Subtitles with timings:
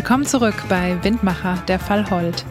[0.00, 2.46] Willkommen zurück bei Windmacher, der Fall Holt.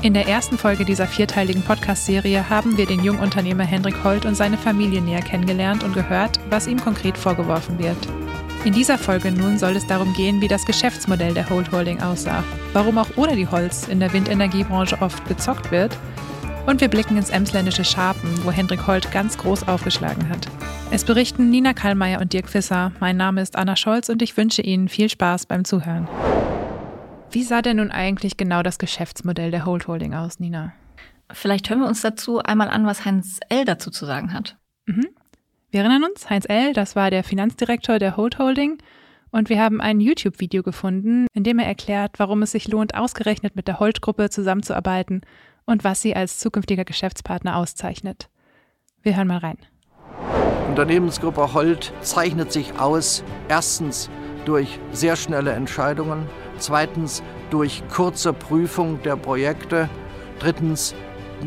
[0.00, 4.56] In der ersten Folge dieser vierteiligen Podcast-Serie haben wir den Jungunternehmer Hendrik Holt und seine
[4.56, 7.98] Familie näher kennengelernt und gehört, was ihm konkret vorgeworfen wird.
[8.64, 12.42] In dieser Folge nun soll es darum gehen, wie das Geschäftsmodell der Holt Holding aussah,
[12.72, 15.94] warum auch ohne die Holz in der Windenergiebranche oft gezockt wird
[16.64, 20.48] und wir blicken ins emsländische Scharpen, wo Hendrik Holt ganz groß aufgeschlagen hat.
[20.90, 22.92] Es berichten Nina Kallmeier und Dirk Fisser.
[22.98, 26.08] Mein Name ist Anna Scholz und ich wünsche Ihnen viel Spaß beim Zuhören.
[27.38, 30.72] Wie sah denn nun eigentlich genau das Geschäftsmodell der Holt Holding aus, Nina?
[31.30, 33.64] Vielleicht hören wir uns dazu einmal an, was Heinz L.
[33.64, 34.56] dazu zu sagen hat.
[34.86, 35.06] Mhm.
[35.70, 38.78] Wir erinnern uns, Heinz L., das war der Finanzdirektor der Holt Holding.
[39.30, 43.54] Und wir haben ein YouTube-Video gefunden, in dem er erklärt, warum es sich lohnt, ausgerechnet
[43.54, 45.20] mit der Holt-Gruppe zusammenzuarbeiten
[45.64, 48.30] und was sie als zukünftiger Geschäftspartner auszeichnet.
[49.02, 49.58] Wir hören mal rein.
[50.68, 54.10] Unternehmensgruppe Holt zeichnet sich aus, erstens
[54.44, 56.26] durch sehr schnelle Entscheidungen,
[56.58, 59.88] zweitens durch kurze Prüfung der Projekte,
[60.38, 60.94] drittens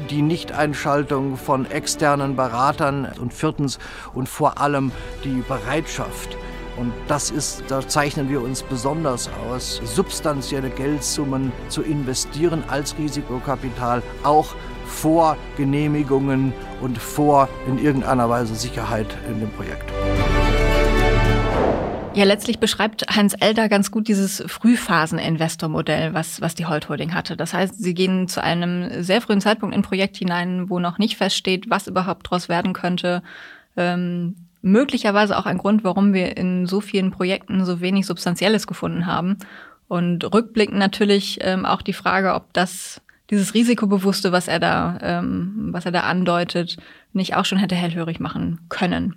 [0.09, 3.79] die Nichteinschaltung von externen Beratern und viertens
[4.13, 4.91] und vor allem
[5.23, 6.37] die Bereitschaft.
[6.77, 14.01] Und das ist, da zeichnen wir uns besonders aus, substanzielle Geldsummen zu investieren als Risikokapital,
[14.23, 19.91] auch vor Genehmigungen und vor in irgendeiner Weise Sicherheit in dem Projekt.
[22.13, 27.37] Ja, letztlich beschreibt Heinz Elder ganz gut dieses Frühphasen-Investor-Modell, was, was die Holt Holding hatte.
[27.37, 30.97] Das heißt, sie gehen zu einem sehr frühen Zeitpunkt in ein Projekt hinein, wo noch
[30.97, 33.23] nicht feststeht, was überhaupt daraus werden könnte.
[33.77, 39.05] Ähm, möglicherweise auch ein Grund, warum wir in so vielen Projekten so wenig Substanzielles gefunden
[39.05, 39.37] haben.
[39.87, 45.69] Und rückblickend natürlich ähm, auch die Frage, ob das dieses Risikobewusste, was er da, ähm,
[45.71, 46.75] was er da andeutet,
[47.13, 49.15] nicht auch schon hätte hellhörig machen können.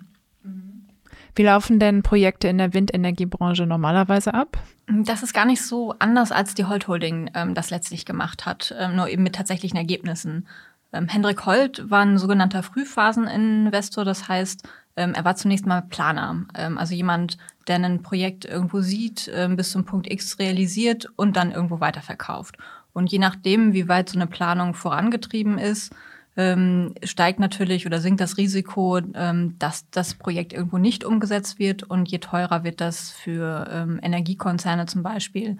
[1.35, 4.57] Wie laufen denn Projekte in der Windenergiebranche normalerweise ab?
[4.87, 8.73] Das ist gar nicht so anders, als die Holt Holding ähm, das letztlich gemacht hat,
[8.79, 10.47] ähm, nur eben mit tatsächlichen Ergebnissen.
[10.93, 16.45] Ähm, Hendrik Holt war ein sogenannter Frühphaseninvestor, das heißt, ähm, er war zunächst mal Planer,
[16.55, 17.37] ähm, also jemand,
[17.67, 22.57] der ein Projekt irgendwo sieht, ähm, bis zum Punkt X realisiert und dann irgendwo weiterverkauft.
[22.93, 25.93] Und je nachdem, wie weit so eine Planung vorangetrieben ist,
[26.37, 31.83] ähm, steigt natürlich oder sinkt das Risiko, ähm, dass das Projekt irgendwo nicht umgesetzt wird.
[31.83, 35.57] Und je teurer wird das für ähm, Energiekonzerne zum Beispiel,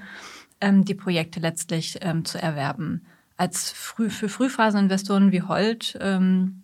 [0.61, 3.05] ähm, die Projekte letztlich ähm, zu erwerben.
[3.37, 6.63] Als früh, für Frühphaseninvestoren wie Holt ähm,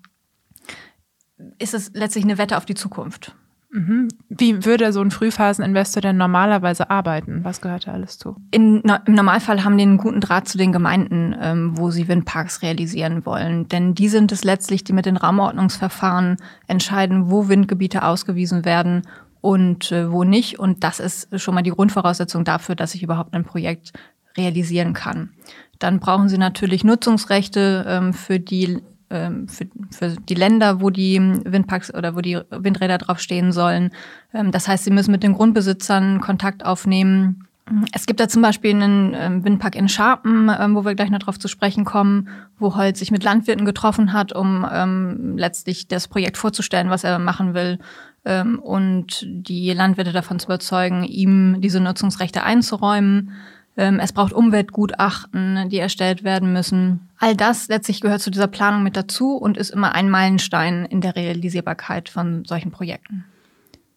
[1.57, 3.35] ist es letztlich eine Wette auf die Zukunft.
[3.71, 4.09] Mhm.
[4.27, 7.43] Wie würde so ein Frühphaseninvestor denn normalerweise arbeiten?
[7.43, 8.35] Was gehört da alles zu?
[8.51, 12.61] In, Im Normalfall haben die einen guten Draht zu den Gemeinden, ähm, wo sie Windparks
[12.61, 13.69] realisieren wollen.
[13.69, 16.35] Denn die sind es letztlich, die mit den Raumordnungsverfahren
[16.67, 19.03] entscheiden, wo Windgebiete ausgewiesen werden
[19.39, 20.59] und äh, wo nicht.
[20.59, 23.93] Und das ist schon mal die Grundvoraussetzung dafür, dass ich überhaupt ein Projekt
[24.37, 25.31] realisieren kann.
[25.79, 31.19] Dann brauchen sie natürlich Nutzungsrechte ähm, für die ähm, für, für die Länder, wo die
[31.19, 33.91] Windparks oder wo die Windräder draufstehen sollen.
[34.33, 37.47] Ähm, das heißt, sie müssen mit den Grundbesitzern Kontakt aufnehmen.
[37.93, 41.39] Es gibt da zum Beispiel einen ähm, Windpark in Scharpen, wo wir gleich noch drauf
[41.39, 42.27] zu sprechen kommen,
[42.57, 47.19] wo Holz sich mit Landwirten getroffen hat, um ähm, letztlich das Projekt vorzustellen, was er
[47.19, 47.79] machen will
[48.25, 53.31] ähm, und die Landwirte davon zu überzeugen, ihm diese Nutzungsrechte einzuräumen.
[53.77, 57.09] Ähm, es braucht Umweltgutachten, die erstellt werden müssen.
[57.17, 61.01] All das letztlich gehört zu dieser Planung mit dazu und ist immer ein Meilenstein in
[61.01, 63.25] der Realisierbarkeit von solchen Projekten.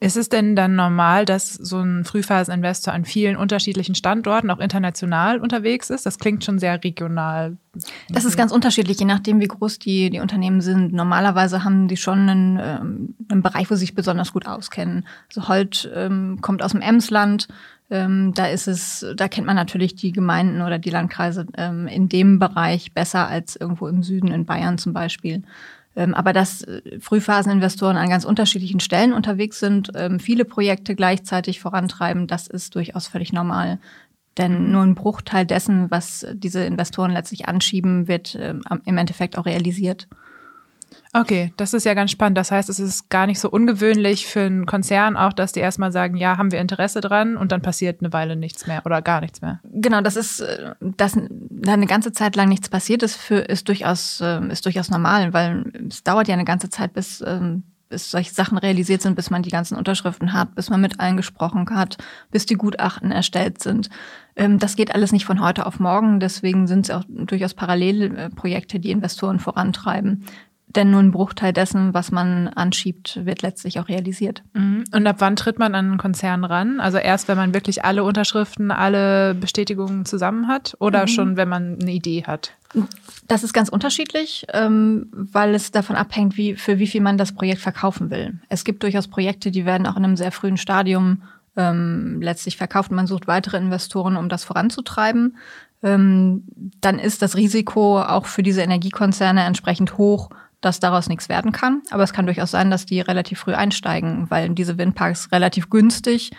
[0.05, 5.41] Ist es denn dann normal, dass so ein Frühphaseninvestor an vielen unterschiedlichen Standorten, auch international
[5.41, 6.05] unterwegs ist?
[6.05, 7.57] Das klingt schon sehr regional.
[8.11, 10.93] Das ist ganz unterschiedlich, je nachdem, wie groß die, die Unternehmen sind.
[10.93, 15.07] Normalerweise haben die schon einen, ähm, einen Bereich, wo sie sich besonders gut auskennen.
[15.29, 17.49] Also Holt ähm, kommt aus dem Emsland.
[17.91, 22.09] Ähm, da ist es, da kennt man natürlich die Gemeinden oder die Landkreise ähm, in
[22.09, 25.43] dem Bereich besser als irgendwo im Süden in Bayern zum Beispiel.
[25.97, 31.61] Ähm, aber dass äh, Frühphaseninvestoren an ganz unterschiedlichen Stellen unterwegs sind, ähm, viele Projekte gleichzeitig
[31.61, 33.79] vorantreiben, das ist durchaus völlig normal.
[34.39, 39.47] Denn nur ein Bruchteil dessen, was diese Investoren letztlich anschieben, wird ähm, im Endeffekt auch
[39.47, 40.09] realisiert.
[41.17, 42.37] Okay, das ist ja ganz spannend.
[42.37, 45.93] Das heißt, es ist gar nicht so ungewöhnlich für einen Konzern auch, dass die erstmal
[45.93, 49.21] sagen, ja, haben wir Interesse dran und dann passiert eine Weile nichts mehr oder gar
[49.21, 49.61] nichts mehr.
[49.63, 51.17] Genau, das ist, äh, dass
[51.51, 55.33] da eine ganze Zeit lang nichts passiert ist, für, ist durchaus, äh, ist durchaus normal,
[55.33, 59.31] weil es dauert ja eine ganze Zeit, bis, ähm, bis solche Sachen realisiert sind, bis
[59.31, 61.97] man die ganzen Unterschriften hat, bis man mit allen gesprochen hat,
[62.33, 63.89] bis die Gutachten erstellt sind.
[64.35, 68.81] Ähm, das geht alles nicht von heute auf morgen, deswegen sind es auch durchaus Parallelprojekte,
[68.81, 70.25] die Investoren vorantreiben
[70.75, 74.43] Denn nur ein Bruchteil dessen, was man anschiebt, wird letztlich auch realisiert.
[74.55, 74.85] Mhm.
[74.93, 76.81] Und ab wann tritt man an einen Konzern ran?
[76.81, 81.09] Also erst, wenn man wirklich alle Unterschriften, alle Bestätigungen zusammen hat oder mhm.
[81.09, 82.53] schon, wenn man eine Idee hat?
[83.29, 87.33] Das ist ganz unterschiedlich, ähm, weil es davon abhängt, wie, für wie viel man das
[87.33, 88.41] Projekt verkaufen will.
[88.49, 91.23] Es gibt durchaus Projekte, die werden auch in einem sehr frühen Stadium
[91.57, 92.91] ähm, letztlich verkauft.
[92.91, 95.37] Man sucht weitere Investoren, um das voranzutreiben.
[95.85, 96.43] Ähm,
[96.81, 100.31] dann ist das Risiko auch für diese Energiekonzerne entsprechend hoch,
[100.65, 101.83] dass daraus nichts werden kann.
[101.91, 106.31] Aber es kann durchaus sein, dass die relativ früh einsteigen, weil diese Windparks relativ günstig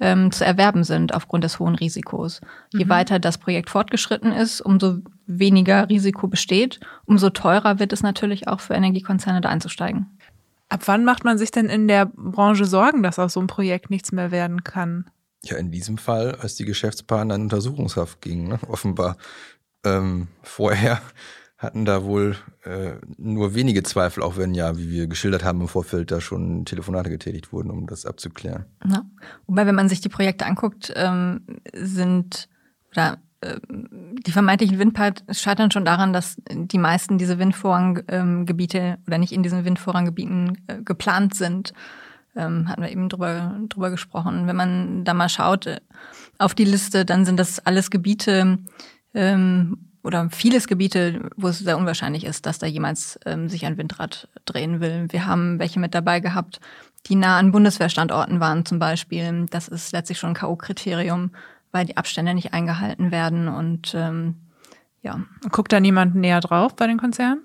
[0.00, 2.40] ähm, zu erwerben sind aufgrund des hohen Risikos.
[2.72, 2.88] Je mhm.
[2.88, 8.60] weiter das Projekt fortgeschritten ist, umso weniger Risiko besteht, umso teurer wird es natürlich auch
[8.60, 10.06] für Energiekonzerne da einzusteigen.
[10.68, 13.90] Ab wann macht man sich denn in der Branche Sorgen, dass aus so einem Projekt
[13.90, 15.06] nichts mehr werden kann?
[15.44, 18.58] Ja, in diesem Fall, als die Geschäftspartner in Untersuchungshaft gingen, ne?
[18.68, 19.16] offenbar.
[19.84, 21.02] Ähm, vorher
[21.64, 25.68] hatten da wohl äh, nur wenige Zweifel, auch wenn ja, wie wir geschildert haben im
[25.68, 28.66] Vorfeld, da schon Telefonate getätigt wurden, um das abzuklären.
[28.88, 29.04] Ja.
[29.46, 31.40] Wobei, wenn man sich die Projekte anguckt, ähm,
[31.74, 32.48] sind
[32.92, 39.18] oder äh, die vermeintlichen Windparks scheitern schon daran, dass die meisten diese Windvorranggebiete ähm, oder
[39.18, 41.72] nicht in diesen Windvorranggebieten äh, geplant sind.
[42.36, 44.46] Ähm, hatten wir eben drüber, drüber gesprochen.
[44.46, 45.80] Wenn man da mal schaut äh,
[46.38, 48.58] auf die Liste, dann sind das alles Gebiete,
[49.12, 53.78] ähm, oder vieles Gebiete, wo es sehr unwahrscheinlich ist, dass da jemals ähm, sich ein
[53.78, 55.06] Windrad drehen will.
[55.10, 56.60] Wir haben welche mit dabei gehabt,
[57.06, 59.46] die nah an Bundeswehrstandorten waren zum Beispiel.
[59.50, 61.30] Das ist letztlich schon ein K.O.-Kriterium,
[61.72, 64.36] weil die Abstände nicht eingehalten werden und ähm,
[65.02, 65.20] ja.
[65.50, 67.42] Guckt da niemand näher drauf bei den Konzernen?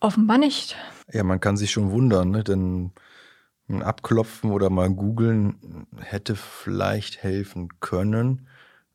[0.00, 0.76] Offenbar nicht.
[1.12, 2.44] Ja, man kann sich schon wundern, ne?
[2.44, 2.92] denn
[3.68, 8.48] ein Abklopfen oder mal googeln hätte vielleicht helfen können,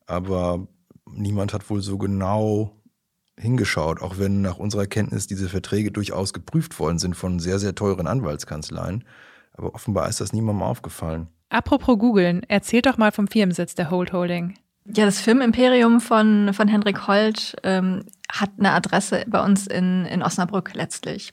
[0.08, 0.68] aber
[1.16, 2.72] niemand hat wohl so genau
[3.38, 7.76] hingeschaut, auch wenn nach unserer Kenntnis diese Verträge durchaus geprüft worden sind von sehr, sehr
[7.76, 9.04] teuren Anwaltskanzleien.
[9.54, 11.28] Aber offenbar ist das niemandem aufgefallen.
[11.50, 14.56] Apropos googeln, erzählt doch mal vom Firmensitz der Hold Holding.
[14.86, 20.22] Ja, das Firmenimperium von, von Hendrik Holt ähm, hat eine Adresse bei uns in, in
[20.22, 21.32] Osnabrück letztlich.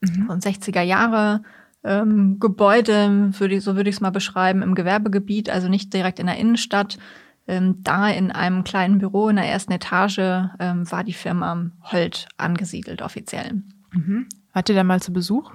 [0.00, 0.28] Mhm.
[0.28, 1.42] Und 60er Jahre
[1.82, 6.18] ähm, Gebäude, würde ich, so würde ich es mal beschreiben, im Gewerbegebiet, also nicht direkt
[6.18, 6.98] in der Innenstadt,
[7.46, 12.26] ähm, da in einem kleinen Büro in der ersten Etage ähm, war die Firma Holt
[12.36, 13.62] angesiedelt offiziell.
[13.92, 14.26] Mhm.
[14.52, 15.52] Wart ihr da mal zu Besuch?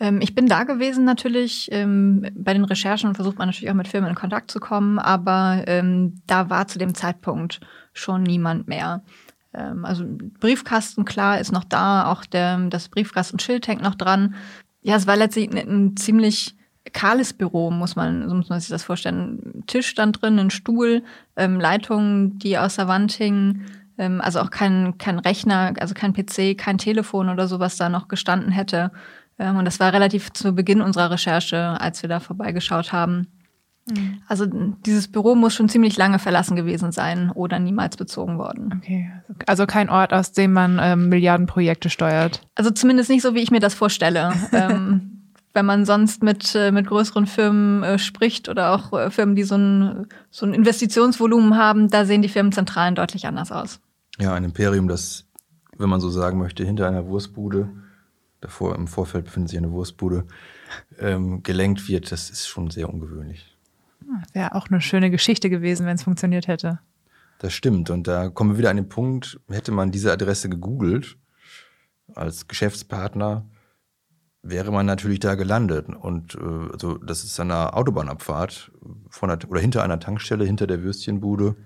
[0.00, 1.68] Ähm, ich bin da gewesen natürlich.
[1.70, 5.64] Ähm, bei den Recherchen versucht man natürlich auch mit Firmen in Kontakt zu kommen, aber
[5.66, 7.60] ähm, da war zu dem Zeitpunkt
[7.92, 9.02] schon niemand mehr.
[9.52, 10.04] Ähm, also
[10.40, 14.34] Briefkasten, klar, ist noch da, auch der, das Briefkastenschild hängt noch dran.
[14.82, 16.56] Ja, es war letztlich ein, ein ziemlich
[16.92, 19.64] kahles Büro, muss man, so muss man sich das vorstellen.
[19.66, 21.02] Tisch stand drin, ein Stuhl,
[21.36, 23.66] ähm, Leitungen, die aus der Wand hingen,
[23.98, 27.88] ähm, also auch kein, kein Rechner, also kein PC, kein Telefon oder so, was da
[27.88, 28.90] noch gestanden hätte.
[29.38, 33.26] Ähm, und das war relativ zu Beginn unserer Recherche, als wir da vorbeigeschaut haben.
[33.88, 34.22] Mhm.
[34.26, 38.74] Also dieses Büro muss schon ziemlich lange verlassen gewesen sein oder niemals bezogen worden.
[38.78, 39.10] Okay,
[39.46, 42.42] also kein Ort, aus dem man ähm, Milliardenprojekte steuert.
[42.54, 44.32] Also zumindest nicht so, wie ich mir das vorstelle.
[45.52, 49.42] wenn man sonst mit, äh, mit größeren Firmen äh, spricht oder auch äh, Firmen, die
[49.42, 53.80] so ein, so ein Investitionsvolumen haben, da sehen die Firmenzentralen deutlich anders aus.
[54.18, 55.26] Ja, ein Imperium, das,
[55.76, 57.68] wenn man so sagen möchte, hinter einer Wurstbude,
[58.40, 60.24] davor im Vorfeld befindet sich eine Wurstbude,
[60.98, 63.56] ähm, gelenkt wird, das ist schon sehr ungewöhnlich.
[64.32, 66.80] Wäre auch eine schöne Geschichte gewesen, wenn es funktioniert hätte.
[67.38, 67.90] Das stimmt.
[67.90, 71.16] Und da kommen wir wieder an den Punkt, hätte man diese Adresse gegoogelt
[72.14, 73.46] als Geschäftspartner,
[74.42, 75.88] wäre man natürlich da gelandet.
[75.88, 78.72] Und äh, also das ist eine Autobahnabfahrt
[79.08, 81.56] von der, oder hinter einer Tankstelle, hinter der Würstchenbude,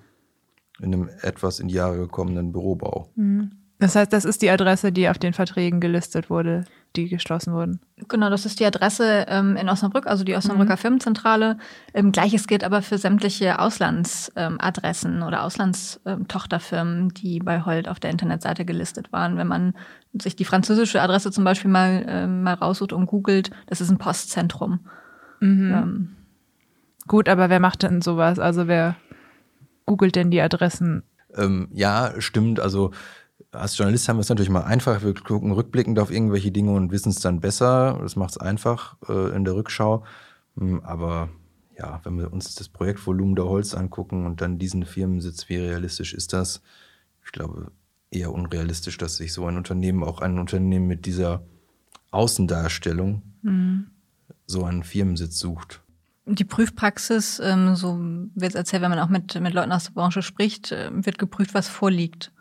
[0.81, 3.13] in einem etwas in die Jahre gekommenen Bürobau.
[3.15, 3.53] Mhm.
[3.79, 6.65] Das heißt, das ist die Adresse, die auf den Verträgen gelistet wurde,
[6.97, 7.81] die geschlossen wurden.
[8.09, 10.79] Genau, das ist die Adresse ähm, in Osnabrück, also die Osnabrücker mhm.
[10.79, 11.59] Firmenzentrale.
[11.93, 18.01] Ähm, Gleiches gilt aber für sämtliche Auslandsadressen ähm, oder Auslandstochterfirmen, ähm, die bei Holt auf
[18.01, 19.37] der Internetseite gelistet waren.
[19.37, 19.75] Wenn man
[20.13, 23.99] sich die französische Adresse zum Beispiel mal, ähm, mal raussucht und googelt, das ist ein
[23.99, 24.81] Postzentrum.
[25.41, 25.73] Mhm.
[25.73, 26.17] Ähm.
[27.07, 28.39] Gut, aber wer macht denn sowas?
[28.39, 28.97] Also wer
[29.87, 31.03] googelt denn die Adressen?
[31.73, 32.61] ja, stimmt.
[32.61, 32.93] Also
[33.55, 35.03] als Journalist haben wir es natürlich mal einfach.
[35.03, 37.99] Wir gucken rückblickend auf irgendwelche Dinge und wissen es dann besser.
[38.03, 40.05] Das macht es einfach äh, in der Rückschau.
[40.57, 41.29] Hm, aber
[41.79, 46.15] ja, wenn wir uns das Projektvolumen der Holz angucken und dann diesen Firmensitz, wie realistisch
[46.15, 46.63] ist das?
[47.25, 47.73] Ich glaube,
[48.11, 51.43] eher unrealistisch, dass sich so ein Unternehmen, auch ein Unternehmen mit dieser
[52.11, 53.87] Außendarstellung, mhm.
[54.47, 55.83] so einen Firmensitz sucht.
[56.27, 57.99] Die Prüfpraxis, ähm, so
[58.35, 61.19] wird es erzählt, wenn man auch mit, mit Leuten aus der Branche spricht, äh, wird
[61.19, 62.33] geprüft, was vorliegt.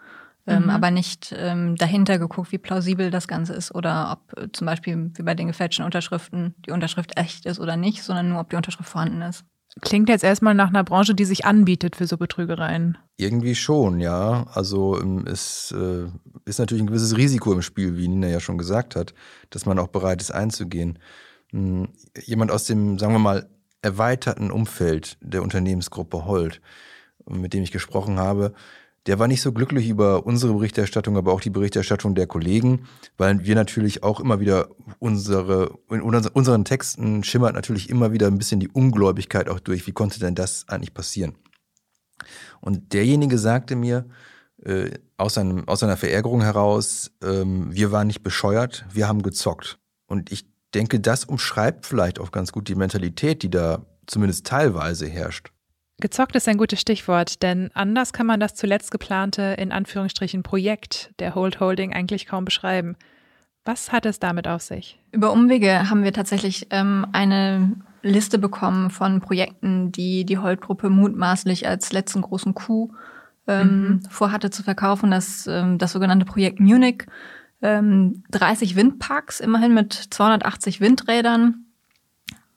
[0.46, 0.70] Ähm, mhm.
[0.70, 5.12] aber nicht ähm, dahinter geguckt, wie plausibel das Ganze ist oder ob äh, zum Beispiel
[5.16, 8.56] wie bei den gefälschten Unterschriften die Unterschrift echt ist oder nicht, sondern nur, ob die
[8.56, 9.46] Unterschrift vorhanden ist.
[9.82, 12.98] Klingt jetzt erstmal nach einer Branche, die sich anbietet für so Betrügereien.
[13.18, 14.46] Irgendwie schon, ja.
[14.54, 16.06] Also ähm, es äh,
[16.46, 19.14] ist natürlich ein gewisses Risiko im Spiel, wie Nina ja schon gesagt hat,
[19.50, 21.00] dass man auch bereit ist einzugehen.
[21.52, 21.90] Hm,
[22.24, 23.50] jemand aus dem, sagen wir mal,
[23.82, 26.62] erweiterten Umfeld der Unternehmensgruppe Holt,
[27.28, 28.54] mit dem ich gesprochen habe,
[29.06, 33.44] der war nicht so glücklich über unsere Berichterstattung, aber auch die Berichterstattung der Kollegen, weil
[33.44, 34.70] wir natürlich auch immer wieder
[35.00, 39.88] unsere, in unseren Texten schimmert natürlich immer wieder ein bisschen die Ungläubigkeit auch durch.
[39.88, 41.36] Wie konnte denn das eigentlich passieren?
[42.62, 44.06] Und derjenige sagte mir,
[44.64, 49.80] äh, aus, einem, aus einer Verärgerung heraus, ähm, wir waren nicht bescheuert, wir haben gezockt.
[50.08, 55.08] Und ich denke, das umschreibt vielleicht auch ganz gut die Mentalität, die da zumindest teilweise
[55.08, 55.52] herrscht.
[56.00, 61.12] Gezockt ist ein gutes Stichwort, denn anders kann man das zuletzt geplante, in Anführungsstrichen, Projekt
[61.20, 62.96] der Hold Holding eigentlich kaum beschreiben.
[63.66, 65.00] Was hat es damit auf sich?
[65.12, 71.68] Über Umwege haben wir tatsächlich ähm, eine Liste bekommen von Projekten, die die Holt-Gruppe mutmaßlich
[71.68, 72.94] als letzten großen Coup
[73.48, 74.02] ähm, mhm.
[74.10, 75.12] vorhatte zu verkaufen.
[75.12, 77.06] Das, ähm, das sogenannte Projekt Munich.
[77.62, 81.63] Ähm, 30 Windparks, immerhin mit 280 Windrädern,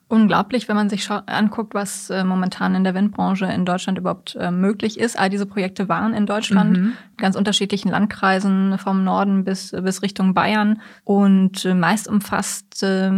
[0.08, 4.50] unglaublich, wenn man sich anguckt, was äh, momentan in der Windbranche in Deutschland überhaupt äh,
[4.50, 5.18] möglich ist.
[5.18, 6.92] All diese Projekte waren in Deutschland, mhm.
[7.16, 13.10] ganz unterschiedlichen Landkreisen vom Norden bis, bis Richtung Bayern und äh, meist umfasst äh,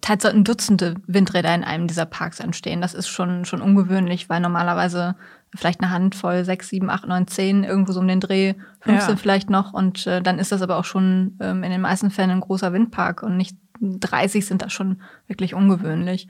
[0.00, 2.80] teils sollten Dutzende Windräder in einem dieser Parks entstehen.
[2.80, 5.16] Das ist schon, schon ungewöhnlich, weil normalerweise
[5.56, 9.16] vielleicht eine Handvoll, sechs, sieben, acht, neun, zehn, irgendwo so um den Dreh, 15 ja.
[9.16, 9.72] vielleicht noch.
[9.72, 12.72] Und äh, dann ist das aber auch schon ähm, in den meisten Fällen ein großer
[12.72, 16.28] Windpark und nicht 30 sind da schon wirklich ungewöhnlich.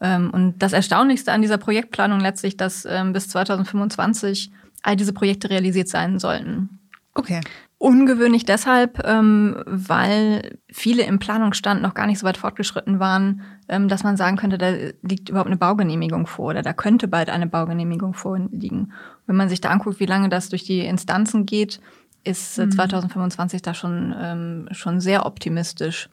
[0.00, 4.50] Ähm, und das Erstaunlichste an dieser Projektplanung letztlich, dass ähm, bis 2025
[4.82, 6.80] all diese Projekte realisiert sein sollten.
[7.14, 7.40] Okay.
[7.82, 14.04] Ungewöhnlich deshalb, ähm, weil viele im Planungsstand noch gar nicht so weit fortgeschritten waren, dass
[14.04, 14.70] man sagen könnte, da
[15.02, 18.92] liegt überhaupt eine Baugenehmigung vor oder da könnte bald eine Baugenehmigung vorliegen.
[19.26, 21.80] Wenn man sich da anguckt, wie lange das durch die Instanzen geht,
[22.22, 22.70] ist mhm.
[22.70, 26.08] 2025 da schon, schon sehr optimistisch.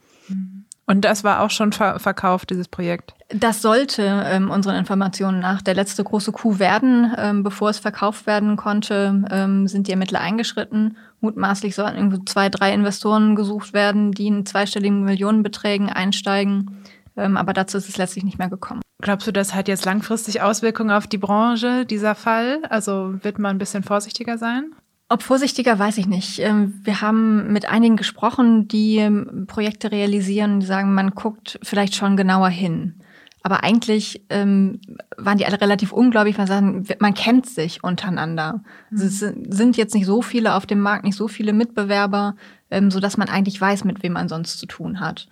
[0.90, 3.14] Und das war auch schon ver verkauft, dieses Projekt?
[3.30, 7.14] Das sollte ähm, unseren Informationen nach der letzte große Coup werden.
[7.16, 10.98] Ähm, bevor es verkauft werden konnte, ähm, sind die Ermittler eingeschritten.
[11.22, 16.84] Mutmaßlich sollten irgendwie zwei, drei Investoren gesucht werden, die in zweistelligen Millionenbeträgen einsteigen.
[17.16, 18.82] Ähm, aber dazu ist es letztlich nicht mehr gekommen.
[19.00, 22.64] Glaubst du, das hat jetzt langfristig Auswirkungen auf die Branche, dieser Fall?
[22.68, 24.74] Also wird man ein bisschen vorsichtiger sein?
[25.12, 26.38] Ob vorsichtiger, weiß ich nicht.
[26.38, 31.96] Ähm, wir haben mit einigen gesprochen, die ähm, Projekte realisieren, die sagen, man guckt vielleicht
[31.96, 33.02] schon genauer hin.
[33.42, 34.80] Aber eigentlich ähm,
[35.18, 38.62] waren die alle relativ ungläubig, man sagen, man kennt sich untereinander.
[38.92, 39.02] Mhm.
[39.02, 42.36] Es sind jetzt nicht so viele auf dem Markt, nicht so viele Mitbewerber,
[42.70, 45.28] ähm, so dass man eigentlich weiß, mit wem man sonst zu tun hat.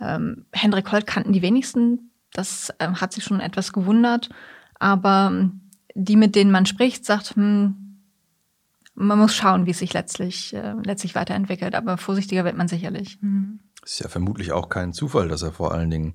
[0.00, 4.28] Ähm, Hendrik Holt kannten die wenigsten, das ähm, hat sich schon etwas gewundert.
[4.78, 5.60] Aber ähm,
[5.94, 7.83] die, mit denen man spricht, sagt, hm,
[8.94, 11.74] man muss schauen, wie es sich letztlich, äh, letztlich weiterentwickelt.
[11.74, 13.18] Aber vorsichtiger wird man sicherlich.
[13.20, 13.60] Mhm.
[13.84, 16.14] Ist ja vermutlich auch kein Zufall, dass er vor allen Dingen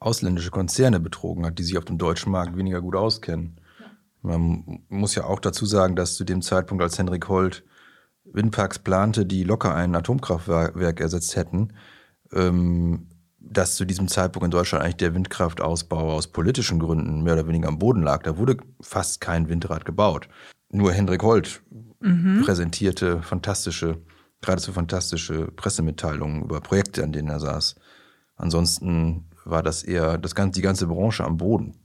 [0.00, 3.60] ausländische Konzerne betrogen hat, die sich auf dem deutschen Markt weniger gut auskennen.
[4.22, 7.62] Man muss ja auch dazu sagen, dass zu dem Zeitpunkt, als Henrik Holt
[8.24, 11.74] Windparks plante, die locker ein Atomkraftwerk ersetzt hätten,
[12.32, 17.46] ähm, dass zu diesem Zeitpunkt in Deutschland eigentlich der Windkraftausbau aus politischen Gründen mehr oder
[17.46, 18.22] weniger am Boden lag.
[18.22, 20.28] Da wurde fast kein Windrad gebaut.
[20.74, 21.62] Nur Hendrik Holt
[22.00, 22.42] mhm.
[22.44, 24.02] präsentierte fantastische,
[24.40, 27.76] geradezu fantastische Pressemitteilungen über Projekte, an denen er saß.
[28.34, 31.76] Ansonsten war das eher das, die ganze Branche am Boden.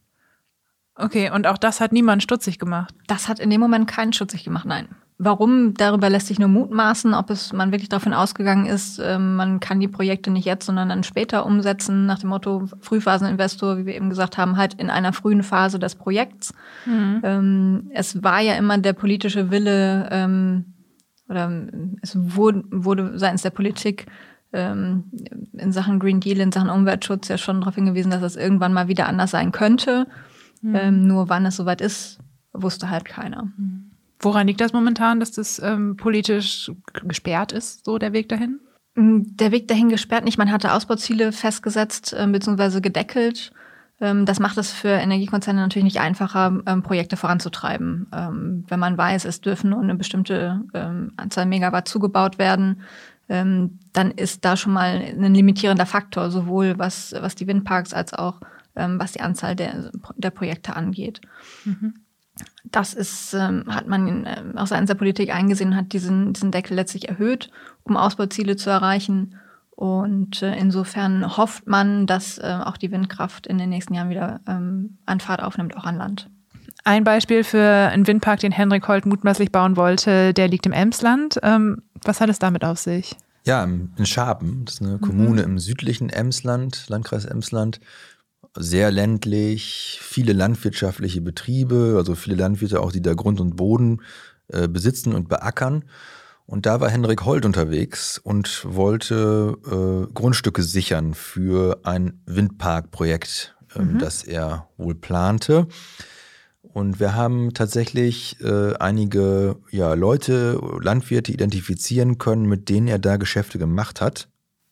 [0.95, 2.95] Okay, und auch das hat niemand stutzig gemacht?
[3.05, 4.89] Das hat in dem Moment keinen stutzig gemacht, nein.
[5.21, 9.59] Warum, darüber lässt sich nur mutmaßen, ob es man wirklich davon ausgegangen ist, äh, man
[9.59, 13.95] kann die Projekte nicht jetzt, sondern dann später umsetzen, nach dem Motto Frühphaseninvestor, wie wir
[13.95, 16.53] eben gesagt haben, halt in einer frühen Phase des Projekts.
[16.85, 17.19] Mhm.
[17.23, 20.73] Ähm, es war ja immer der politische Wille, ähm,
[21.27, 21.67] oder
[22.01, 24.05] es wurde, wurde seitens der Politik
[24.53, 25.03] ähm,
[25.51, 28.87] in Sachen Green Deal, in Sachen Umweltschutz ja schon darauf hingewiesen, dass das irgendwann mal
[28.87, 30.07] wieder anders sein könnte.
[30.61, 30.75] Mhm.
[30.75, 32.19] Ähm, nur wann es soweit ist,
[32.53, 33.51] wusste halt keiner.
[33.57, 33.78] Mhm.
[34.21, 36.71] Woran liegt das momentan, dass das ähm, politisch
[37.05, 38.59] gesperrt ist, so der Weg dahin?
[38.95, 40.37] Mm, der Weg dahin gesperrt nicht.
[40.37, 42.81] Man hatte Ausbauziele festgesetzt äh, bzw.
[42.81, 43.51] gedeckelt.
[44.01, 48.07] Ähm, das macht es für Energiekonzerne natürlich nicht einfacher, ähm, Projekte voranzutreiben.
[48.13, 52.81] Ähm, wenn man weiß, es dürfen nur eine bestimmte ähm, Anzahl Megawatt zugebaut werden,
[53.29, 58.13] ähm, dann ist da schon mal ein limitierender Faktor, sowohl was, was die Windparks als
[58.13, 58.41] auch
[58.75, 61.19] was die Anzahl der, der Projekte angeht.
[61.65, 61.95] Mhm.
[62.65, 66.75] Das ist, ähm, hat man äh, auch seitens der Politik eingesehen, hat diesen, diesen Deckel
[66.75, 67.49] letztlich erhöht,
[67.83, 69.35] um Ausbauziele zu erreichen.
[69.71, 74.41] Und äh, insofern hofft man, dass äh, auch die Windkraft in den nächsten Jahren wieder
[74.47, 76.29] ähm, an Fahrt aufnimmt, auch an Land.
[76.83, 81.39] Ein Beispiel für einen Windpark, den Henrik Holt mutmaßlich bauen wollte, der liegt im Emsland.
[81.43, 83.15] Ähm, was hat es damit auf sich?
[83.45, 85.01] Ja, in Schaben, das ist eine mhm.
[85.01, 87.79] Kommune im südlichen Emsland, Landkreis Emsland.
[88.55, 94.01] Sehr ländlich, viele landwirtschaftliche Betriebe, also viele Landwirte auch, die da Grund und Boden
[94.47, 95.85] äh, besitzen und beackern.
[96.45, 103.83] Und da war Henrik Holt unterwegs und wollte äh, Grundstücke sichern für ein Windparkprojekt, äh,
[103.83, 103.99] mhm.
[103.99, 105.67] das er wohl plante.
[106.61, 113.17] Und wir haben tatsächlich äh, einige ja, Leute, Landwirte identifizieren können, mit denen er da
[113.17, 114.27] Geschäfte gemacht hat,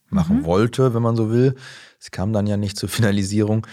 [0.10, 0.46] machen mhm.
[0.46, 1.56] wollte, wenn man so will.
[2.00, 3.66] Es kam dann ja nicht zur Finalisierung.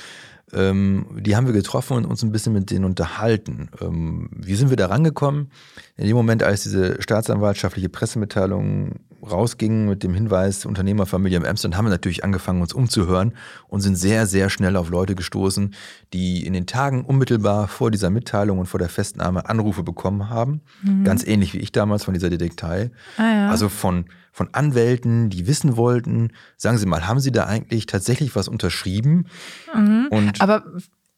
[0.52, 3.70] Ähm, die haben wir getroffen und uns ein bisschen mit denen unterhalten.
[3.80, 5.50] Ähm, wie sind wir da rangekommen?
[5.96, 11.86] In dem Moment, als diese staatsanwaltschaftliche Pressemitteilung rausging mit dem Hinweis Unternehmerfamilie im Amsterdam, haben
[11.86, 13.32] wir natürlich angefangen, uns umzuhören
[13.68, 15.74] und sind sehr, sehr schnell auf Leute gestoßen,
[16.12, 20.60] die in den Tagen unmittelbar vor dieser Mitteilung und vor der Festnahme Anrufe bekommen haben.
[20.82, 21.04] Mhm.
[21.04, 22.90] Ganz ähnlich wie ich damals von dieser Detektei.
[23.16, 23.50] Ah, ja.
[23.50, 24.04] Also von
[24.34, 29.28] von Anwälten, die wissen wollten, sagen Sie mal, haben Sie da eigentlich tatsächlich was unterschrieben?
[29.72, 30.08] Mhm.
[30.10, 30.64] Und Aber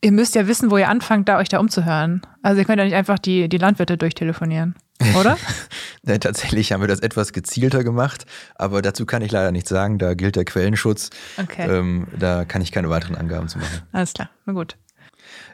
[0.03, 2.21] ihr müsst ja wissen, wo ihr anfangt, da euch da umzuhören.
[2.43, 4.75] Also ihr könnt ja nicht einfach die, die Landwirte durchtelefonieren,
[5.19, 5.39] oder?
[6.03, 9.97] nee, tatsächlich haben wir das etwas gezielter gemacht, aber dazu kann ich leider nichts sagen,
[9.97, 11.09] da gilt der Quellenschutz.
[11.39, 11.71] Okay.
[11.71, 13.81] Ähm, da kann ich keine weiteren Angaben zu machen.
[13.93, 14.77] Alles klar, na gut.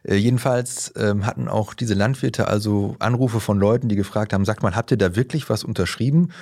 [0.03, 4.65] Äh, jedenfalls ähm, hatten auch diese Landwirte also Anrufe von Leuten, die gefragt haben, sagt
[4.65, 6.33] mal, habt ihr da wirklich was unterschrieben?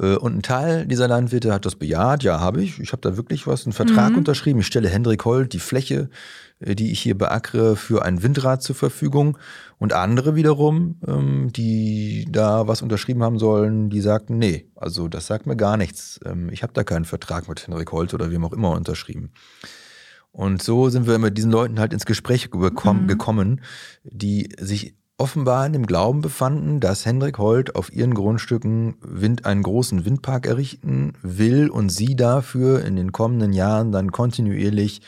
[0.00, 2.22] Äh, und ein Teil dieser Landwirte hat das bejaht.
[2.22, 2.80] Ja, habe ich.
[2.80, 4.18] Ich habe da wirklich was, einen Vertrag mhm.
[4.18, 4.60] unterschrieben.
[4.60, 6.08] Ich stelle Hendrik Holt die Fläche,
[6.60, 9.38] äh, die ich hier beackere, für ein Windrad zur Verfügung.
[9.78, 15.26] Und andere wiederum, ähm, die da was unterschrieben haben sollen, die sagten, nee, also das
[15.26, 16.20] sagt mir gar nichts.
[16.24, 19.32] Ähm, ich habe da keinen Vertrag mit Hendrik Holt oder wem auch immer unterschrieben.
[20.32, 23.08] Und so sind wir mit diesen Leuten halt ins Gespräch mhm.
[23.08, 23.60] gekommen,
[24.04, 29.62] die sich offenbar in dem Glauben befanden, dass Hendrik Holt auf ihren Grundstücken Wind, einen
[29.62, 35.02] großen Windpark errichten will und sie dafür in den kommenden Jahren dann kontinuierlich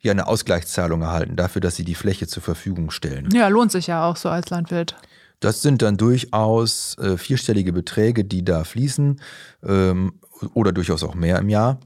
[0.00, 3.30] ja eine Ausgleichszahlung erhalten, dafür, dass sie die Fläche zur Verfügung stellen.
[3.32, 4.96] Ja, lohnt sich ja auch so als Landwirt.
[5.40, 9.20] Das sind dann durchaus äh, vierstellige Beträge, die da fließen
[9.64, 10.20] ähm,
[10.52, 11.80] oder durchaus auch mehr im Jahr,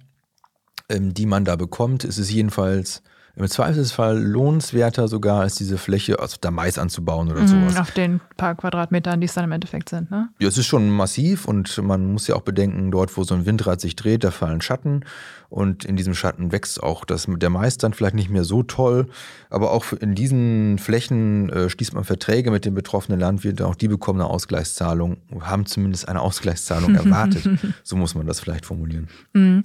[0.89, 2.05] ähm, die man da bekommt.
[2.05, 3.03] Es ist jedenfalls
[3.39, 7.77] im Zweifelsfall lohnenswerter sogar als diese Fläche, also da Mais anzubauen oder mhm, sowas.
[7.79, 10.29] Auf den paar Quadratmetern, die es dann im Endeffekt sind, ne?
[10.39, 13.47] Ja, es ist schon massiv und man muss ja auch bedenken, dort, wo so ein
[13.47, 15.05] Windrad sich dreht, da fallen Schatten
[15.51, 19.07] und in diesem Schatten wächst auch das, der Mais dann vielleicht nicht mehr so toll.
[19.49, 23.65] Aber auch in diesen Flächen äh, schließt man Verträge mit den betroffenen Landwirten.
[23.65, 27.49] Auch die bekommen eine Ausgleichszahlung, haben zumindest eine Ausgleichszahlung erwartet.
[27.83, 29.09] so muss man das vielleicht formulieren.
[29.33, 29.63] Mhm.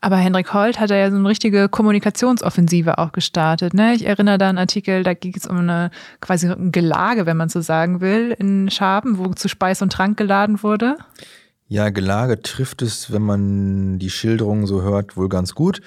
[0.00, 3.74] Aber Hendrik Holt hat ja so eine richtige Kommunikationsoffensive auch gestartet.
[3.74, 3.94] Ne?
[3.94, 7.36] Ich erinnere da an einen Artikel, da ging es um eine quasi ein Gelage, wenn
[7.36, 10.96] man so sagen will, in Schaben, wo zu Speis und Trank geladen wurde.
[11.72, 15.80] Ja, Gelage trifft es, wenn man die Schilderungen so hört, wohl ganz gut.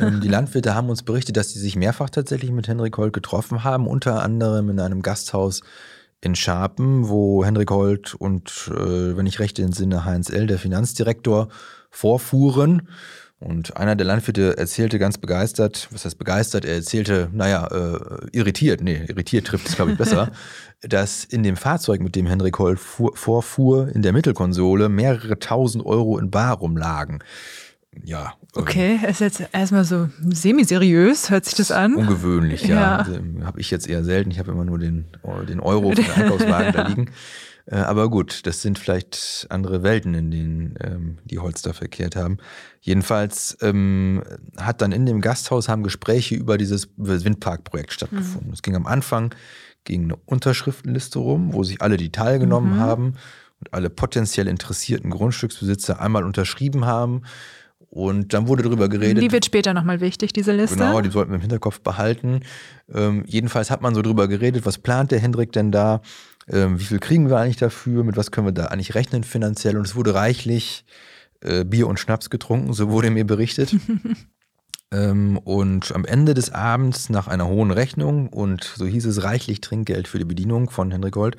[0.00, 3.62] Ähm, die Landwirte haben uns berichtet, dass sie sich mehrfach tatsächlich mit Henrik Holt getroffen
[3.62, 5.60] haben, unter anderem in einem Gasthaus
[6.20, 11.48] in Scharpen, wo Henrik Holt und, äh, wenn ich recht entsinne, Heinz L., der Finanzdirektor,
[11.90, 12.88] vorfuhren.
[13.40, 18.80] Und einer der Landwirte erzählte ganz begeistert, was heißt begeistert, er erzählte, naja, äh, irritiert,
[18.82, 20.32] nee, irritiert trifft es, glaube ich, besser,
[20.82, 26.18] dass in dem Fahrzeug, mit dem Henrik fuhr, vorfuhr, in der Mittelkonsole mehrere tausend Euro
[26.18, 27.22] in Bar rumlagen.
[28.04, 28.34] Ja.
[28.56, 31.94] Äh, okay, ist jetzt erstmal so semi-seriös, hört sich das an?
[31.94, 33.06] Ungewöhnlich, ja.
[33.06, 33.44] ja.
[33.44, 34.32] Habe ich jetzt eher selten.
[34.32, 35.06] Ich habe immer nur den,
[35.48, 37.10] den Euro für den Einkaufswagen da liegen.
[37.70, 42.38] Äh, aber gut, das sind vielleicht andere Welten, in denen ähm, die Holster verkehrt haben.
[42.80, 44.22] Jedenfalls ähm,
[44.56, 48.48] hat dann in dem Gasthaus haben Gespräche über dieses Windparkprojekt stattgefunden.
[48.48, 48.54] Mhm.
[48.54, 49.34] Es ging am Anfang
[49.84, 52.80] gegen eine Unterschriftenliste rum, wo sich alle, die teilgenommen mhm.
[52.80, 53.06] haben
[53.60, 57.22] und alle potenziell interessierten Grundstücksbesitzer einmal unterschrieben haben.
[57.90, 59.22] Und dann wurde darüber geredet.
[59.22, 60.76] Die wird später nochmal wichtig, diese Liste.
[60.76, 62.40] Genau, die sollten wir im Hinterkopf behalten.
[62.92, 66.02] Ähm, jedenfalls hat man so darüber geredet, was plant der Hendrik denn da?
[66.50, 68.04] Ähm, wie viel kriegen wir eigentlich dafür?
[68.04, 69.76] Mit was können wir da eigentlich rechnen finanziell?
[69.76, 70.84] Und es wurde reichlich
[71.40, 73.76] äh, Bier und Schnaps getrunken, so wurde mir berichtet.
[74.92, 79.60] ähm, und am Ende des Abends, nach einer hohen Rechnung und so hieß es reichlich
[79.60, 81.36] Trinkgeld für die Bedienung von Henrik Gold,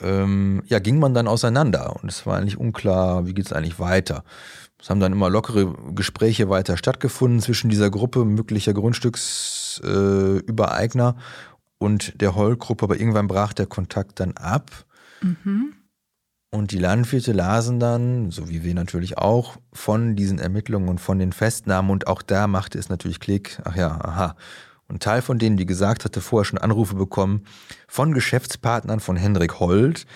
[0.00, 3.78] ähm, ja, ging man dann auseinander und es war eigentlich unklar, wie geht es eigentlich
[3.78, 4.24] weiter.
[4.80, 11.20] Es haben dann immer lockere Gespräche weiter stattgefunden zwischen dieser Gruppe möglicher Grundstücksübereigner äh,
[11.82, 14.70] und der Holt-Gruppe, aber irgendwann brach der Kontakt dann ab.
[15.20, 15.74] Mhm.
[16.50, 21.18] Und die Landwirte lasen dann, so wie wir natürlich auch, von diesen Ermittlungen und von
[21.18, 21.90] den Festnahmen.
[21.90, 23.58] Und auch da machte es natürlich Klick.
[23.64, 24.36] Ach ja, aha.
[24.86, 27.44] Und Teil von denen, wie gesagt, hatte vorher schon Anrufe bekommen
[27.88, 30.06] von Geschäftspartnern von Hendrik Holt,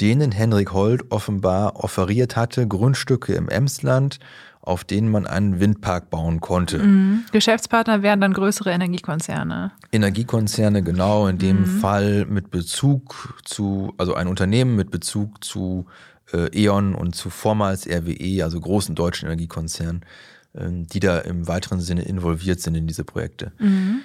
[0.00, 4.20] denen Hendrik Holt offenbar offeriert hatte, Grundstücke im Emsland,
[4.62, 6.78] auf denen man einen Windpark bauen konnte.
[6.78, 7.24] Mhm.
[7.32, 9.72] Geschäftspartner wären dann größere Energiekonzerne.
[9.90, 11.80] Energiekonzerne, genau, in dem mhm.
[11.80, 15.86] Fall mit Bezug zu, also ein Unternehmen mit Bezug zu
[16.32, 20.04] äh, E.ON und zu vormals RWE, also großen deutschen Energiekonzernen,
[20.52, 23.52] äh, die da im weiteren Sinne involviert sind in diese Projekte.
[23.58, 24.00] Mhm.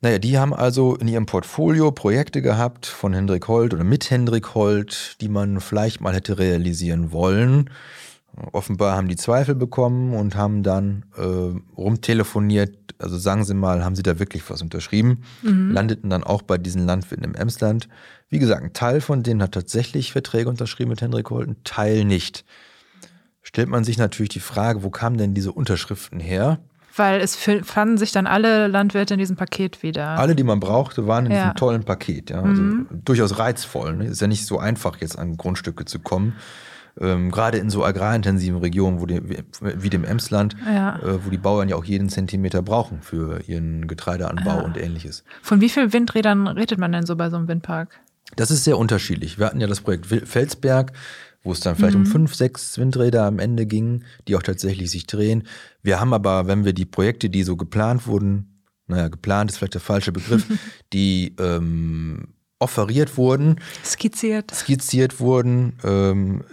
[0.00, 4.54] Naja, die haben also in ihrem Portfolio Projekte gehabt von Hendrik Holt oder mit Hendrik
[4.54, 7.70] Holt, die man vielleicht mal hätte realisieren wollen.
[8.52, 12.94] Offenbar haben die Zweifel bekommen und haben dann äh, rumtelefoniert.
[12.98, 15.22] Also sagen Sie mal, haben Sie da wirklich was unterschrieben?
[15.42, 15.70] Mhm.
[15.70, 17.88] Landeten dann auch bei diesen Landwirten im Emsland.
[18.30, 22.04] Wie gesagt, ein Teil von denen hat tatsächlich Verträge unterschrieben mit Hendrik Holt, ein Teil
[22.04, 22.44] nicht.
[23.42, 26.58] Stellt man sich natürlich die Frage, wo kamen denn diese Unterschriften her?
[26.96, 30.10] Weil es fanden sich dann alle Landwirte in diesem Paket wieder.
[30.10, 31.38] Alle, die man brauchte, waren in ja.
[31.42, 32.30] diesem tollen Paket.
[32.30, 32.42] Ja?
[32.42, 32.88] Also mhm.
[33.04, 33.96] durchaus reizvoll.
[33.96, 34.06] Ne?
[34.06, 36.34] Ist ja nicht so einfach, jetzt an Grundstücke zu kommen
[37.00, 39.20] ähm, gerade in so agrarintensiven Regionen wo die,
[39.60, 40.98] wie dem Emsland, ja.
[41.00, 44.62] äh, wo die Bauern ja auch jeden Zentimeter brauchen für ihren Getreideanbau ja.
[44.62, 45.24] und ähnliches.
[45.42, 48.00] Von wie vielen Windrädern redet man denn so bei so einem Windpark?
[48.36, 49.38] Das ist sehr unterschiedlich.
[49.38, 50.92] Wir hatten ja das Projekt Felsberg,
[51.42, 52.04] wo es dann vielleicht mhm.
[52.04, 55.44] um fünf, sechs Windräder am Ende ging, die auch tatsächlich sich drehen.
[55.82, 59.74] Wir haben aber, wenn wir die Projekte, die so geplant wurden, naja, geplant ist vielleicht
[59.74, 60.46] der falsche Begriff,
[60.92, 63.60] die ähm, offeriert wurden.
[63.84, 64.50] Skizziert.
[64.52, 66.44] Skizziert wurden, ähm,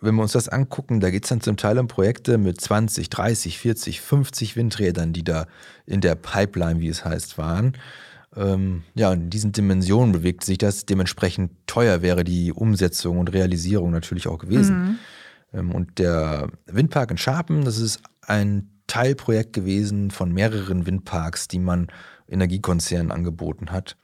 [0.00, 3.08] wenn wir uns das angucken, da geht es dann zum Teil um Projekte mit 20,
[3.08, 5.46] 30, 40, 50 Windrädern, die da
[5.86, 7.76] in der Pipeline, wie es heißt, waren.
[8.34, 10.86] Ähm, ja, in diesen Dimensionen bewegt sich das.
[10.86, 14.82] Dementsprechend teuer wäre die Umsetzung und Realisierung natürlich auch gewesen.
[14.82, 14.98] Mhm.
[15.52, 21.58] Ähm, und der Windpark in Scharpen, das ist ein Teilprojekt gewesen von mehreren Windparks, die
[21.58, 21.88] man
[22.28, 23.96] Energiekonzernen angeboten hat.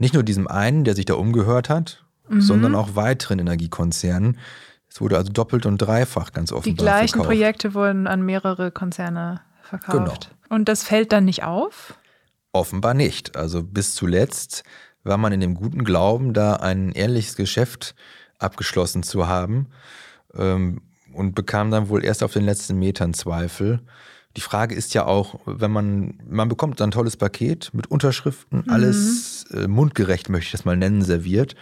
[0.00, 2.40] Nicht nur diesem einen, der sich da umgehört hat, mhm.
[2.40, 4.38] sondern auch weiteren Energiekonzernen,
[4.88, 7.28] es wurde also doppelt und dreifach ganz offenbar Die gleichen verkauft.
[7.28, 10.30] Projekte wurden an mehrere Konzerne verkauft.
[10.30, 10.54] Genau.
[10.56, 11.94] Und das fällt dann nicht auf?
[12.52, 13.36] Offenbar nicht.
[13.36, 14.64] Also bis zuletzt
[15.04, 17.94] war man in dem guten Glauben, da ein ehrliches Geschäft
[18.38, 19.68] abgeschlossen zu haben
[20.34, 20.82] ähm,
[21.12, 23.80] und bekam dann wohl erst auf den letzten Metern Zweifel.
[24.36, 28.72] Die Frage ist ja auch, wenn man, man bekommt ein tolles Paket mit Unterschriften, mhm.
[28.72, 31.56] alles äh, mundgerecht, möchte ich das mal nennen, serviert.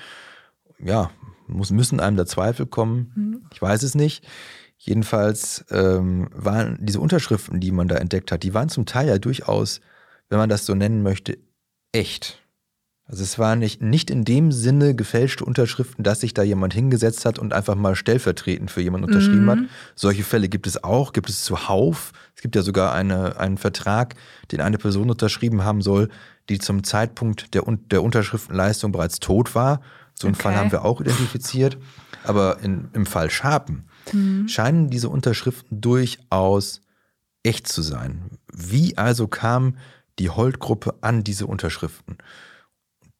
[0.79, 1.11] Ja,
[1.47, 3.13] muss, müssen einem da Zweifel kommen?
[3.15, 3.43] Mhm.
[3.53, 4.27] Ich weiß es nicht.
[4.77, 9.19] Jedenfalls ähm, waren diese Unterschriften, die man da entdeckt hat, die waren zum Teil ja
[9.19, 9.81] durchaus,
[10.29, 11.39] wenn man das so nennen möchte,
[11.93, 12.41] echt.
[13.09, 17.25] Also es waren nicht, nicht in dem Sinne gefälschte Unterschriften, dass sich da jemand hingesetzt
[17.25, 19.51] hat und einfach mal stellvertretend für jemanden unterschrieben mhm.
[19.51, 19.59] hat.
[19.95, 22.13] Solche Fälle gibt es auch, gibt es zuhauf.
[22.37, 24.15] Es gibt ja sogar eine, einen Vertrag,
[24.53, 26.11] den eine Person unterschrieben haben soll,
[26.51, 29.81] die zum Zeitpunkt der, der Unterschriftenleistung bereits tot war
[30.21, 30.43] so einen okay.
[30.43, 31.79] Fall haben wir auch identifiziert.
[32.25, 34.49] Aber in, im Fall Schapen mhm.
[34.49, 36.81] scheinen diese Unterschriften durchaus
[37.43, 38.31] echt zu sein.
[38.53, 39.77] Wie also kam
[40.19, 42.19] die Holt-Gruppe an diese Unterschriften?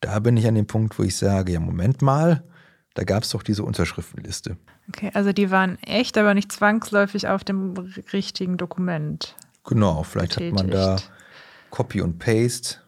[0.01, 2.45] Da bin ich an dem Punkt, wo ich sage, ja, Moment mal,
[2.95, 4.57] da gab es doch diese Unterschriftenliste.
[4.89, 7.75] Okay, also die waren echt, aber nicht zwangsläufig auf dem
[8.13, 9.37] richtigen Dokument.
[9.65, 10.59] Genau, vielleicht betätigt.
[10.59, 10.97] hat man da
[11.71, 12.79] Copy und Paste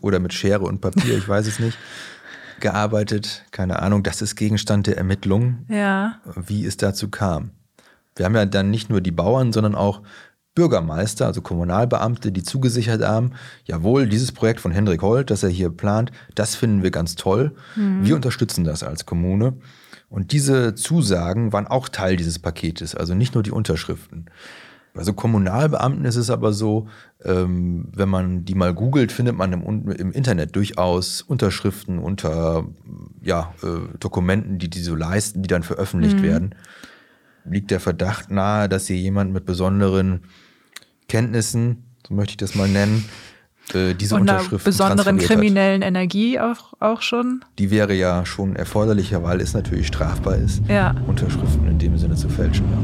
[0.00, 1.76] oder mit Schere und Papier, ich weiß es nicht
[2.60, 3.44] gearbeitet.
[3.50, 6.20] Keine Ahnung, das ist Gegenstand der Ermittlung, ja.
[6.36, 7.50] wie es dazu kam.
[8.14, 10.02] Wir haben ja dann nicht nur die Bauern, sondern auch
[10.54, 13.32] Bürgermeister, also Kommunalbeamte, die zugesichert haben,
[13.64, 17.52] jawohl, dieses Projekt von Hendrik Holt, das er hier plant, das finden wir ganz toll.
[17.74, 18.04] Mhm.
[18.04, 19.54] Wir unterstützen das als Kommune.
[20.10, 24.26] Und diese Zusagen waren auch Teil dieses Paketes, also nicht nur die Unterschriften.
[24.94, 26.86] Bei so Kommunalbeamten ist es aber so,
[27.24, 32.66] ähm, wenn man die mal googelt, findet man im, im Internet durchaus Unterschriften unter
[33.22, 36.22] ja, äh, Dokumenten, die die so leisten, die dann veröffentlicht mhm.
[36.22, 36.54] werden.
[37.46, 40.20] Liegt der Verdacht nahe, dass hier jemand mit besonderen
[41.08, 43.04] Kenntnissen, so möchte ich das mal nennen,
[43.74, 45.88] äh, diese Und Unterschriften besonderen kriminellen hat.
[45.88, 47.44] Energie auch, auch schon?
[47.58, 50.94] Die wäre ja schon erforderlicher, weil es natürlich strafbar ist, ja.
[51.06, 52.66] Unterschriften in dem Sinne zu fälschen.
[52.70, 52.78] Ja.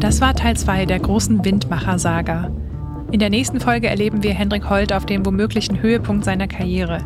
[0.00, 2.50] Das war Teil 2 der großen Windmacher-Saga.
[3.12, 7.00] In der nächsten Folge erleben wir Hendrik Holt auf dem womöglichen Höhepunkt seiner Karriere.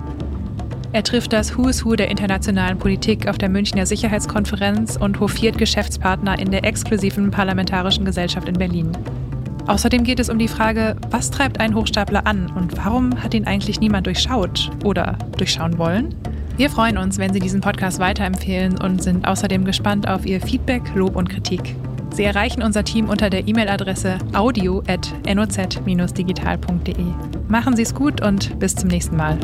[0.92, 6.40] Er trifft das Who's Who der internationalen Politik auf der Münchner Sicherheitskonferenz und hofiert Geschäftspartner
[6.40, 8.90] in der exklusiven Parlamentarischen Gesellschaft in Berlin.
[9.68, 13.46] Außerdem geht es um die Frage, was treibt einen Hochstapler an und warum hat ihn
[13.46, 16.12] eigentlich niemand durchschaut oder durchschauen wollen?
[16.56, 20.82] Wir freuen uns, wenn Sie diesen Podcast weiterempfehlen und sind außerdem gespannt auf Ihr Feedback,
[20.96, 21.76] Lob und Kritik.
[22.12, 27.04] Sie erreichen unser Team unter der E-Mail-Adresse audio.noz-digital.de.
[27.48, 29.38] Machen Sie es gut und bis zum nächsten Mal.